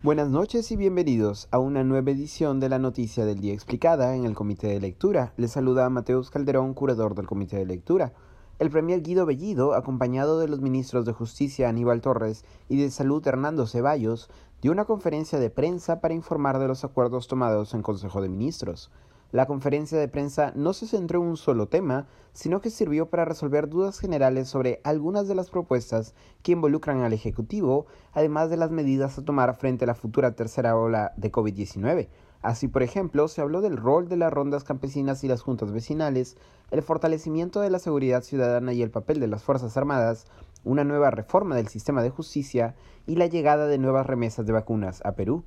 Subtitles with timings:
[0.00, 4.26] Buenas noches y bienvenidos a una nueva edición de la Noticia del Día Explicada en
[4.26, 5.32] el Comité de Lectura.
[5.36, 8.12] Les saluda a Mateus Calderón, curador del Comité de Lectura.
[8.60, 13.26] El premier Guido Bellido, acompañado de los ministros de Justicia Aníbal Torres y de Salud
[13.26, 14.30] Hernando Ceballos,
[14.62, 18.92] dio una conferencia de prensa para informar de los acuerdos tomados en Consejo de Ministros.
[19.30, 23.26] La conferencia de prensa no se centró en un solo tema, sino que sirvió para
[23.26, 28.70] resolver dudas generales sobre algunas de las propuestas que involucran al Ejecutivo, además de las
[28.70, 32.08] medidas a tomar frente a la futura tercera ola de COVID-19.
[32.40, 36.38] Así, por ejemplo, se habló del rol de las rondas campesinas y las juntas vecinales,
[36.70, 40.24] el fortalecimiento de la seguridad ciudadana y el papel de las Fuerzas Armadas,
[40.64, 45.02] una nueva reforma del sistema de justicia y la llegada de nuevas remesas de vacunas
[45.04, 45.44] a Perú.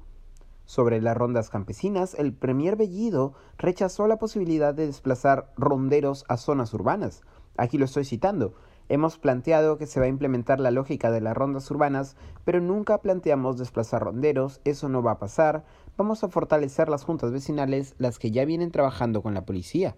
[0.71, 6.73] Sobre las rondas campesinas, el premier Bellido rechazó la posibilidad de desplazar ronderos a zonas
[6.73, 7.23] urbanas.
[7.57, 8.53] Aquí lo estoy citando.
[8.87, 12.99] Hemos planteado que se va a implementar la lógica de las rondas urbanas, pero nunca
[12.99, 15.65] planteamos desplazar ronderos, eso no va a pasar.
[15.97, 19.97] Vamos a fortalecer las juntas vecinales, las que ya vienen trabajando con la policía.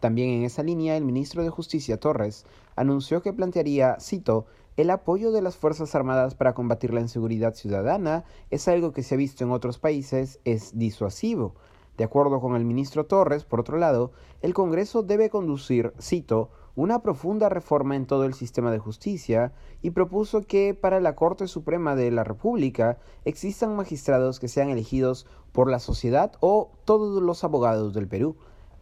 [0.00, 5.30] También en esa línea, el ministro de Justicia Torres anunció que plantearía, cito, el apoyo
[5.30, 9.44] de las Fuerzas Armadas para combatir la inseguridad ciudadana es algo que se ha visto
[9.44, 11.54] en otros países, es disuasivo.
[11.96, 14.10] De acuerdo con el ministro Torres, por otro lado,
[14.42, 19.90] el Congreso debe conducir, cito, una profunda reforma en todo el sistema de justicia y
[19.90, 25.70] propuso que para la Corte Suprema de la República existan magistrados que sean elegidos por
[25.70, 28.34] la sociedad o todos los abogados del Perú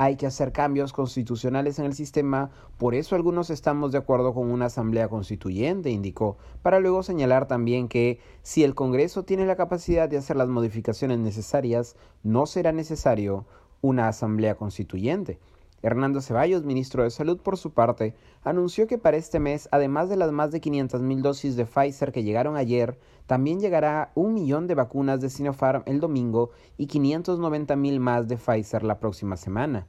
[0.03, 4.51] hay que hacer cambios constitucionales en el sistema, por eso algunos estamos de acuerdo con
[4.51, 10.09] una asamblea constituyente, indicó, para luego señalar también que si el Congreso tiene la capacidad
[10.09, 13.47] de hacer las modificaciones necesarias, no será necesario
[13.81, 15.39] una asamblea constituyente.
[15.83, 20.17] Hernando Ceballos, ministro de Salud, por su parte, anunció que para este mes, además de
[20.17, 24.77] las más de 500.000 dosis de Pfizer que llegaron ayer, también llegará un millón de
[24.77, 29.87] vacunas de Sinopharm el domingo y 590.000 más de Pfizer la próxima semana.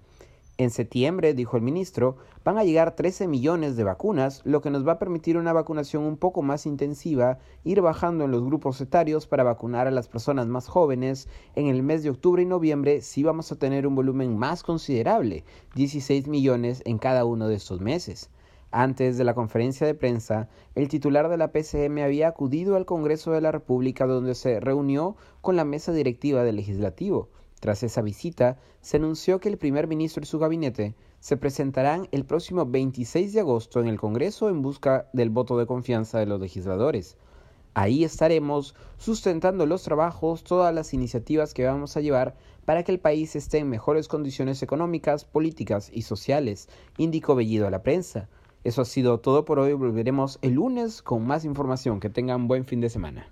[0.60, 4.88] En septiembre, dijo el ministro, van a llegar 13 millones de vacunas, lo que nos
[4.88, 9.26] va a permitir una vacunación un poco más intensiva, ir bajando en los grupos etarios
[9.26, 11.28] para vacunar a las personas más jóvenes.
[11.56, 15.44] En el mes de octubre y noviembre sí vamos a tener un volumen más considerable,
[15.74, 18.30] 16 millones en cada uno de estos meses.
[18.70, 23.32] Antes de la conferencia de prensa, el titular de la PCM había acudido al Congreso
[23.32, 27.30] de la República donde se reunió con la mesa directiva del legislativo.
[27.64, 32.26] Tras esa visita, se anunció que el primer ministro y su gabinete se presentarán el
[32.26, 36.42] próximo 26 de agosto en el Congreso en busca del voto de confianza de los
[36.42, 37.16] legisladores.
[37.74, 42.36] Ahí estaremos sustentando los trabajos, todas las iniciativas que vamos a llevar
[42.66, 47.72] para que el país esté en mejores condiciones económicas, políticas y sociales, indicó Bellido a
[47.72, 48.28] la prensa.
[48.66, 49.72] Eso ha sido todo por hoy.
[49.72, 52.02] Volveremos el lunes con más información.
[52.02, 53.32] Que tengan buen fin de semana.